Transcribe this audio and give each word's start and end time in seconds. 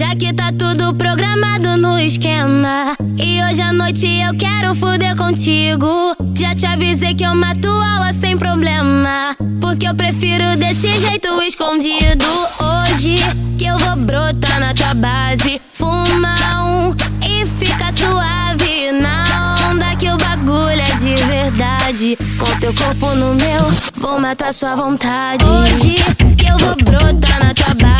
Já 0.00 0.16
que 0.16 0.32
tá 0.32 0.50
tudo 0.50 0.94
programado 0.94 1.76
no 1.76 1.98
esquema. 1.98 2.96
E 3.18 3.42
hoje 3.42 3.60
à 3.60 3.70
noite 3.70 4.06
eu 4.06 4.34
quero 4.34 4.74
fuder 4.74 5.14
contigo. 5.14 6.16
Já 6.34 6.54
te 6.54 6.64
avisei 6.64 7.14
que 7.14 7.22
eu 7.22 7.34
mato 7.34 7.68
aula 7.68 8.10
sem 8.14 8.34
problema. 8.38 9.36
Porque 9.60 9.86
eu 9.86 9.94
prefiro 9.94 10.56
desse 10.56 10.90
jeito 10.90 11.42
escondido. 11.42 12.24
Hoje 12.58 13.16
que 13.58 13.66
eu 13.66 13.78
vou 13.78 13.96
brotar 13.96 14.58
na 14.58 14.72
tua 14.72 14.94
base. 14.94 15.60
Fuma 15.70 16.34
um 16.64 16.94
e 17.22 17.44
fica 17.44 17.92
suave. 17.94 18.92
Na 18.92 19.54
onda 19.70 19.94
que 19.96 20.08
o 20.08 20.16
bagulho 20.16 20.80
é 20.80 20.96
de 20.96 21.14
verdade. 21.26 22.16
Com 22.38 22.58
teu 22.58 22.72
corpo 22.72 23.14
no 23.14 23.34
meu, 23.34 23.70
vou 23.96 24.18
matar 24.18 24.54
sua 24.54 24.74
vontade. 24.74 25.44
Hoje 25.44 25.96
que 26.38 26.46
eu 26.46 26.56
vou 26.56 26.74
brotar 26.76 27.44
na 27.44 27.52
tua 27.52 27.74
base. 27.74 27.99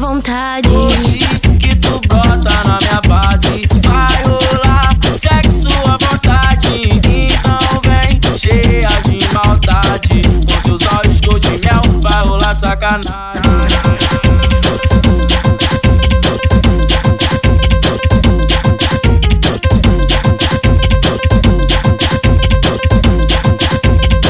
Vontade. 0.00 0.68
Hoje 0.68 1.18
que 1.60 1.74
tu 1.76 2.00
brota 2.08 2.64
na 2.64 2.78
minha 2.80 3.00
base, 3.08 3.62
vai 3.82 4.22
rolar 4.22 4.96
sexo 5.16 5.68
à 5.86 5.96
vontade. 5.98 6.82
Então 6.86 7.80
vem 7.84 8.20
cheia 8.38 8.88
de 9.04 9.18
maldade. 9.32 10.22
Com 10.46 10.62
seus 10.62 10.92
olhos 10.92 11.20
cor 11.20 11.38
de 11.38 11.50
mel, 11.50 11.82
vai 12.00 12.22
rolar 12.24 12.54
sacanagem. 12.54 13.42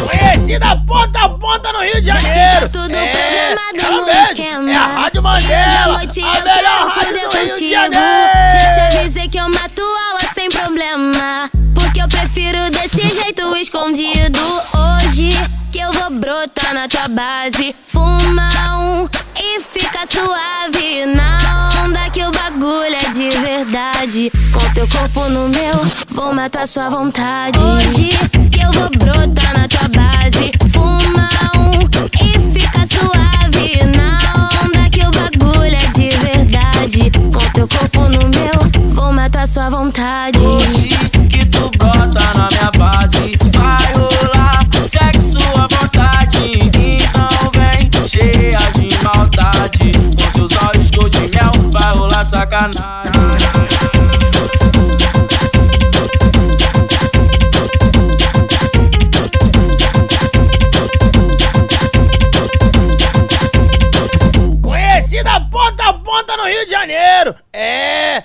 Conhecida 0.03 0.77
ponta 0.87 1.21
a 1.21 1.29
ponta 1.29 1.73
no 1.73 1.81
Rio 1.81 2.01
de 2.01 2.07
Janeiro. 2.09 2.69
tudo 2.71 2.95
É, 2.95 3.55
programado 3.57 4.04
Mandela, 5.35 5.99
noite 5.99 6.21
eu 6.21 6.29
a 6.29 6.33
quero 6.33 6.45
melhor 6.45 6.89
rádio 6.89 7.29
do 7.29 7.37
Rio 7.37 7.59
de. 7.59 7.71
Janeiro. 7.71 7.95
Já 8.53 8.75
te 8.75 8.99
avisei 8.99 9.29
que 9.29 9.39
eu 9.39 9.49
mato 9.49 9.83
aula 9.83 10.21
sem 10.33 10.49
problema. 10.49 11.51
Porque 11.75 12.01
eu 12.01 12.07
prefiro 12.09 12.71
desse 12.71 13.03
jeito 13.03 13.57
escondido. 13.57 14.39
Hoje 14.39 15.31
que 15.73 15.81
eu 15.81 15.93
vou 15.93 16.11
brotar 16.11 16.73
na 16.73 16.87
tua 16.87 17.09
base. 17.09 17.75
Fuma 17.87 18.49
um 18.79 19.09
e 19.37 19.61
fica 19.61 20.07
suave. 20.09 21.05
Na 21.07 21.83
onda 21.85 22.09
que 22.11 22.25
o 22.25 22.31
bagulho 22.31 22.95
é 22.95 23.11
de 23.11 23.31
verdade. 23.41 24.31
Com 24.53 24.73
teu 24.73 24.87
corpo 24.89 25.29
no 25.29 25.49
meu, 25.49 25.85
vou 26.11 26.33
matar 26.33 26.69
sua 26.69 26.89
vontade. 26.91 27.59
Hoje 27.59 28.11
que 28.53 28.61
eu 28.61 28.71
vou 28.71 28.89
brotar 28.91 29.53
na 29.59 29.67
tua 29.67 29.89
base. 29.89 30.53
Sua 39.55 39.71
vontade. 39.71 40.37
Hoje 40.41 40.89
que 41.31 41.47
tu 41.47 41.71
brota 41.79 42.35
na 42.35 42.49
minha 42.51 42.73
base, 42.77 43.33
vai 43.53 43.93
rolar 43.93 44.67
sexo 44.89 45.39
à 45.57 45.69
vontade. 45.69 46.51
Então 46.57 47.53
vem 47.55 47.89
cheia 48.09 48.59
de 48.73 48.89
maldade. 49.05 49.93
Com 50.17 50.33
seus 50.33 50.61
olhos 50.61 50.91
cor 50.91 51.09
de 51.09 51.21
mel, 51.29 51.53
vai 51.71 51.95
rolar 51.95 52.25
sacanagem. 52.25 53.13
Conhecida 64.61 65.41
ponta 65.49 65.91
a 65.91 65.93
ponta 65.93 66.37
no 66.37 66.45
Rio 66.45 66.65
de 66.65 66.73
Janeiro. 66.73 67.37
É, 67.53 68.25